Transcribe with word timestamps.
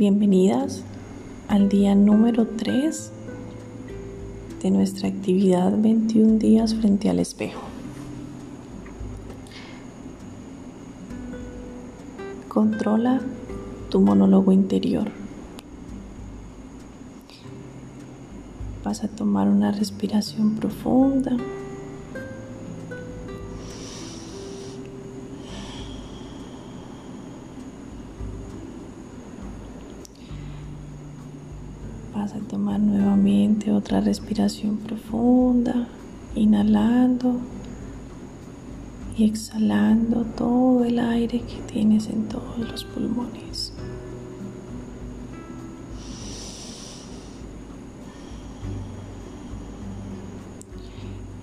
Bienvenidas 0.00 0.82
al 1.46 1.68
día 1.68 1.94
número 1.94 2.46
3 2.46 3.12
de 4.62 4.70
nuestra 4.70 5.08
actividad 5.08 5.78
21 5.78 6.38
días 6.38 6.74
frente 6.74 7.10
al 7.10 7.18
espejo. 7.18 7.60
Controla 12.48 13.20
tu 13.90 14.00
monólogo 14.00 14.52
interior. 14.52 15.10
Vas 18.82 19.04
a 19.04 19.08
tomar 19.08 19.48
una 19.48 19.70
respiración 19.70 20.54
profunda. 20.54 21.36
Nuevamente 32.78 33.72
otra 33.72 34.00
respiración 34.00 34.78
profunda, 34.78 35.88
inhalando 36.34 37.36
y 39.16 39.24
exhalando 39.24 40.24
todo 40.24 40.84
el 40.84 40.98
aire 40.98 41.40
que 41.40 41.60
tienes 41.72 42.08
en 42.08 42.28
todos 42.28 42.58
los 42.58 42.84
pulmones. 42.84 43.72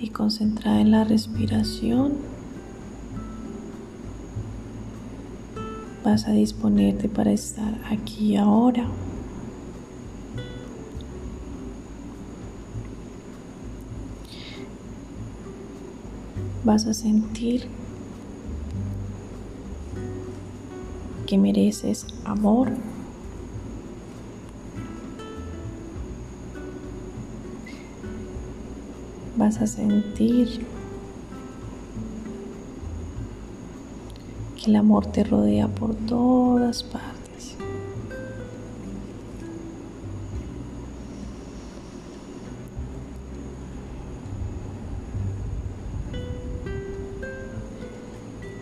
Y 0.00 0.08
concentrada 0.10 0.80
en 0.80 0.90
la 0.90 1.04
respiración, 1.04 2.12
vas 6.04 6.28
a 6.28 6.32
disponerte 6.32 7.08
para 7.08 7.32
estar 7.32 7.80
aquí 7.90 8.36
ahora. 8.36 8.86
Vas 16.64 16.86
a 16.86 16.94
sentir 16.94 17.68
que 21.26 21.36
mereces 21.36 22.06
amor. 22.24 22.70
Vas 29.36 29.60
a 29.60 29.66
sentir 29.66 30.64
que 34.56 34.70
el 34.70 34.76
amor 34.76 35.06
te 35.06 35.24
rodea 35.24 35.68
por 35.68 35.94
todas 35.94 36.82
partes. 36.82 37.13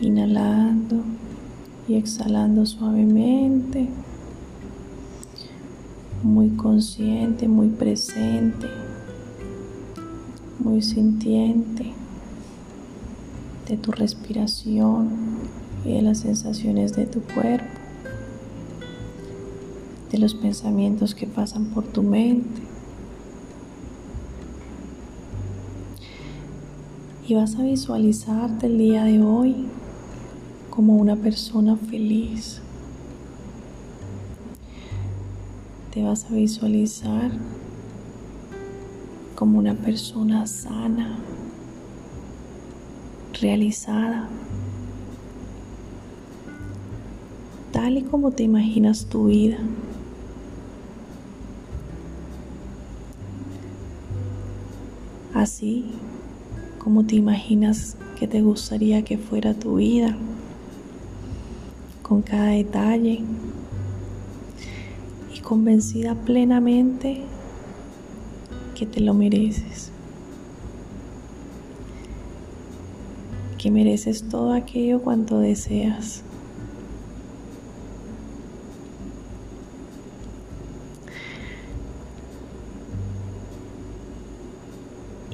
Inhalando 0.00 0.96
y 1.88 1.94
exhalando 1.94 2.64
suavemente, 2.66 3.88
muy 6.22 6.50
consciente, 6.50 7.48
muy 7.48 7.68
presente, 7.68 8.68
muy 10.58 10.82
sintiente 10.82 11.92
de 13.68 13.76
tu 13.76 13.92
respiración 13.92 15.08
y 15.84 15.94
de 15.94 16.02
las 16.02 16.18
sensaciones 16.18 16.94
de 16.94 17.06
tu 17.06 17.20
cuerpo, 17.22 17.66
de 20.10 20.18
los 20.18 20.34
pensamientos 20.34 21.14
que 21.14 21.26
pasan 21.26 21.66
por 21.66 21.86
tu 21.86 22.02
mente. 22.02 22.62
Y 27.26 27.34
vas 27.34 27.54
a 27.54 27.62
visualizarte 27.62 28.66
el 28.66 28.78
día 28.78 29.04
de 29.04 29.22
hoy 29.22 29.66
como 30.70 30.94
una 30.96 31.16
persona 31.16 31.76
feliz. 31.76 32.60
Te 35.92 36.02
vas 36.04 36.24
a 36.30 36.34
visualizar 36.34 37.32
como 39.34 39.58
una 39.58 39.74
persona 39.74 40.46
sana, 40.46 41.18
realizada, 43.40 44.28
tal 47.72 47.98
y 47.98 48.02
como 48.02 48.30
te 48.30 48.44
imaginas 48.44 49.06
tu 49.06 49.26
vida. 49.26 49.58
Así 55.34 55.86
como 56.78 57.04
te 57.04 57.16
imaginas 57.16 57.96
que 58.18 58.28
te 58.28 58.42
gustaría 58.42 59.02
que 59.02 59.18
fuera 59.18 59.54
tu 59.54 59.76
vida 59.76 60.16
con 62.10 62.22
cada 62.22 62.46
detalle 62.46 63.22
y 65.32 65.38
convencida 65.42 66.16
plenamente 66.16 67.22
que 68.74 68.84
te 68.84 68.98
lo 68.98 69.14
mereces. 69.14 69.92
Que 73.58 73.70
mereces 73.70 74.24
todo 74.28 74.52
aquello 74.52 75.00
cuanto 75.00 75.38
deseas. 75.38 76.24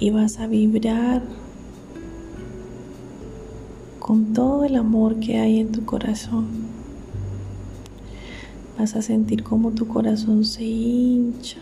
Y 0.00 0.08
vas 0.08 0.38
a 0.38 0.46
vibrar 0.46 1.22
con 4.12 4.34
todo 4.34 4.66
el 4.66 4.76
amor 4.76 5.20
que 5.20 5.38
hay 5.38 5.58
en 5.58 5.72
tu 5.72 5.86
corazón. 5.86 6.46
Vas 8.78 8.94
a 8.94 9.00
sentir 9.00 9.42
como 9.42 9.70
tu 9.70 9.88
corazón 9.88 10.44
se 10.44 10.64
hincha 10.64 11.56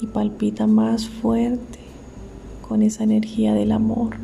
y 0.00 0.06
palpita 0.06 0.66
más 0.66 1.08
fuerte 1.08 1.78
con 2.66 2.82
esa 2.82 3.04
energía 3.04 3.54
del 3.54 3.70
amor 3.70 4.16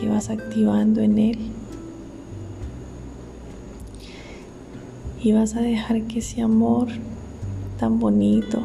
que 0.00 0.08
vas 0.08 0.28
activando 0.28 1.00
en 1.02 1.16
él. 1.16 1.38
Y 5.22 5.30
vas 5.30 5.54
a 5.54 5.60
dejar 5.60 6.02
que 6.08 6.18
ese 6.18 6.42
amor 6.42 6.88
tan 7.78 8.00
bonito, 8.00 8.60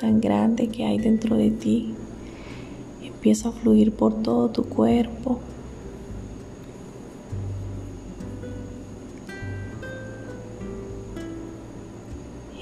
tan 0.00 0.20
grande 0.20 0.68
que 0.68 0.84
hay 0.84 0.98
dentro 0.98 1.36
de 1.36 1.50
ti, 1.50 1.96
Empieza 3.20 3.50
a 3.50 3.52
fluir 3.52 3.92
por 3.92 4.22
todo 4.22 4.48
tu 4.48 4.64
cuerpo. 4.64 5.40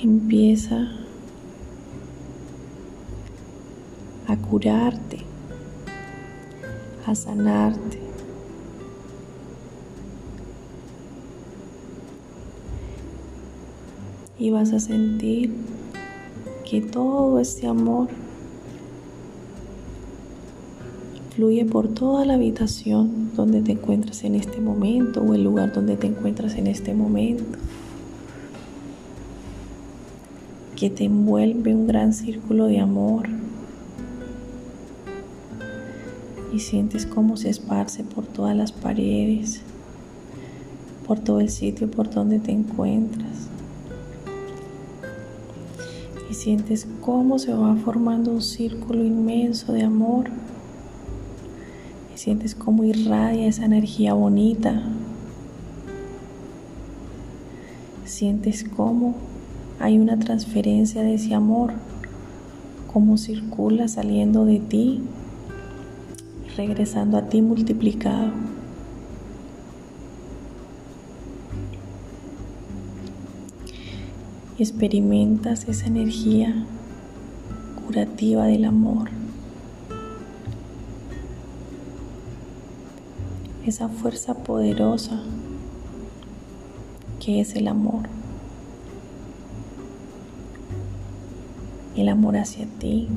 Empieza 0.02 0.90
a 4.26 4.36
curarte, 4.36 5.20
a 7.06 7.14
sanarte. 7.14 8.00
Y 14.40 14.50
vas 14.50 14.72
a 14.72 14.80
sentir 14.80 15.54
que 16.68 16.80
todo 16.80 17.38
este 17.38 17.68
amor 17.68 18.08
fluye 21.38 21.64
por 21.64 21.86
toda 21.86 22.24
la 22.24 22.34
habitación 22.34 23.30
donde 23.36 23.62
te 23.62 23.70
encuentras 23.70 24.24
en 24.24 24.34
este 24.34 24.60
momento 24.60 25.22
o 25.22 25.34
el 25.34 25.44
lugar 25.44 25.72
donde 25.72 25.96
te 25.96 26.08
encuentras 26.08 26.56
en 26.56 26.66
este 26.66 26.94
momento. 26.94 27.44
Que 30.74 30.90
te 30.90 31.04
envuelve 31.04 31.72
un 31.72 31.86
gran 31.86 32.12
círculo 32.12 32.64
de 32.66 32.80
amor. 32.80 33.28
Y 36.52 36.58
sientes 36.58 37.06
cómo 37.06 37.36
se 37.36 37.50
esparce 37.50 38.02
por 38.02 38.26
todas 38.26 38.56
las 38.56 38.72
paredes, 38.72 39.60
por 41.06 41.20
todo 41.20 41.38
el 41.38 41.50
sitio 41.50 41.88
por 41.88 42.10
donde 42.10 42.40
te 42.40 42.50
encuentras. 42.50 43.46
Y 46.28 46.34
sientes 46.34 46.88
cómo 47.00 47.38
se 47.38 47.54
va 47.54 47.76
formando 47.76 48.32
un 48.32 48.42
círculo 48.42 49.04
inmenso 49.04 49.72
de 49.72 49.84
amor 49.84 50.28
Sientes 52.18 52.56
cómo 52.56 52.82
irradia 52.82 53.46
esa 53.46 53.64
energía 53.64 54.12
bonita. 54.12 54.82
Sientes 58.04 58.64
cómo 58.64 59.14
hay 59.78 60.00
una 60.00 60.18
transferencia 60.18 61.04
de 61.04 61.14
ese 61.14 61.34
amor, 61.34 61.74
cómo 62.92 63.18
circula 63.18 63.86
saliendo 63.86 64.44
de 64.46 64.58
ti 64.58 65.00
regresando 66.56 67.18
a 67.18 67.28
ti 67.28 67.40
multiplicado. 67.40 68.32
experimentas 74.58 75.68
esa 75.68 75.86
energía 75.86 76.52
curativa 77.86 78.44
del 78.46 78.64
amor. 78.64 79.17
Esa 83.68 83.90
fuerza 83.90 84.32
poderosa 84.32 85.20
que 87.20 87.42
es 87.42 87.54
el 87.54 87.68
amor. 87.68 88.04
El 91.94 92.08
amor 92.08 92.38
hacia 92.38 92.64
ti. 92.78 93.08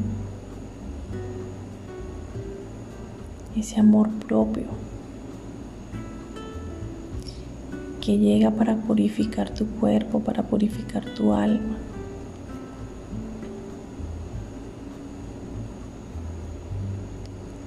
Ese 3.56 3.80
amor 3.80 4.10
propio 4.10 4.66
que 8.02 8.18
llega 8.18 8.52
para 8.52 8.76
purificar 8.76 9.54
tu 9.54 9.66
cuerpo, 9.68 10.20
para 10.20 10.44
purificar 10.44 11.06
tu 11.16 11.32
alma. 11.32 11.78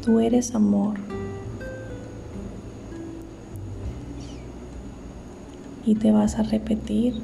Tú 0.04 0.20
eres 0.20 0.54
amor. 0.54 1.13
Y 5.86 5.94
te 5.96 6.12
vas 6.12 6.38
a 6.38 6.42
repetir. 6.42 7.14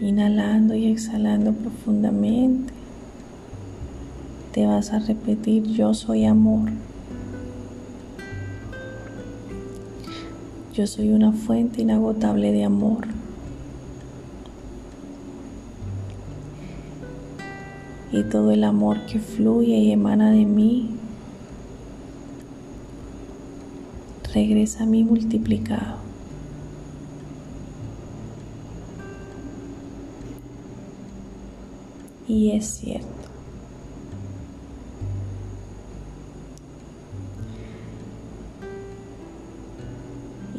Inhalando 0.00 0.74
y 0.74 0.86
exhalando 0.86 1.52
profundamente. 1.52 2.72
Te 4.52 4.66
vas 4.66 4.92
a 4.92 4.98
repetir, 4.98 5.64
yo 5.64 5.94
soy 5.94 6.24
amor. 6.24 6.70
Yo 10.74 10.86
soy 10.86 11.10
una 11.10 11.32
fuente 11.32 11.82
inagotable 11.82 12.52
de 12.52 12.64
amor. 12.64 13.06
Y 18.12 18.24
todo 18.24 18.50
el 18.50 18.64
amor 18.64 19.06
que 19.06 19.20
fluye 19.20 19.76
y 19.76 19.92
emana 19.92 20.32
de 20.32 20.44
mí 20.44 20.99
regresa 24.32 24.84
a 24.84 24.86
mí 24.86 25.04
multiplicado. 25.04 25.96
Y 32.28 32.52
es 32.52 32.66
cierto. 32.66 33.20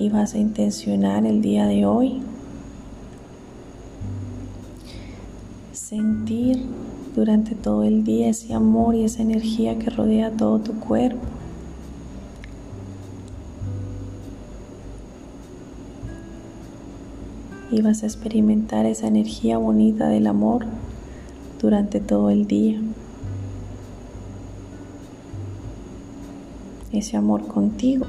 y 0.01 0.09
vas 0.09 0.33
a 0.33 0.39
intencionar 0.39 1.27
el 1.27 1.44
día 1.44 1.68
de 1.68 1.85
hoy 1.85 2.23
sentir 5.73 6.59
durante 7.15 7.53
todo 7.53 7.83
el 7.83 8.03
día 8.03 8.29
ese 8.29 8.56
amor 8.56 8.95
y 8.95 9.03
esa 9.03 9.21
energía 9.21 9.77
que 9.77 9.91
rodea 9.91 10.31
todo 10.31 10.57
tu 10.59 10.73
cuerpo. 10.79 11.41
Y 17.71 17.81
vas 17.81 18.03
a 18.03 18.06
experimentar 18.06 18.85
esa 18.85 19.07
energía 19.07 19.57
bonita 19.57 20.09
del 20.09 20.27
amor 20.27 20.65
durante 21.59 22.00
todo 22.00 22.29
el 22.29 22.45
día. 22.45 22.81
Ese 26.91 27.18
amor 27.18 27.47
contigo. 27.47 28.06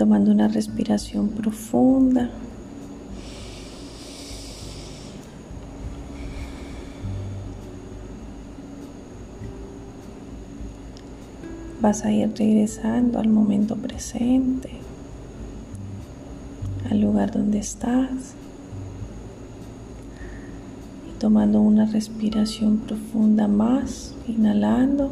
tomando 0.00 0.30
una 0.30 0.48
respiración 0.48 1.28
profunda. 1.28 2.30
Vas 11.80 12.04
a 12.04 12.12
ir 12.12 12.30
regresando 12.36 13.18
al 13.18 13.28
momento 13.28 13.76
presente, 13.76 14.70
al 16.90 17.00
lugar 17.00 17.32
donde 17.32 17.58
estás 17.58 18.34
y 21.08 21.18
tomando 21.18 21.60
una 21.60 21.86
respiración 21.86 22.78
profunda 22.78 23.48
más, 23.48 24.14
inhalando, 24.28 25.10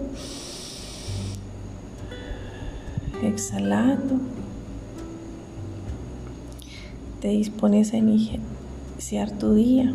exhalando 3.22 4.20
te 7.20 7.28
dispones 7.28 7.92
a 7.92 7.96
iniciar 7.96 9.30
tu 9.38 9.54
día 9.54 9.92